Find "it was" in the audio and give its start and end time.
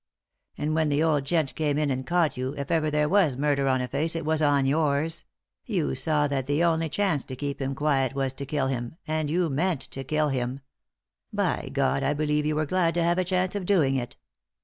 4.15-4.41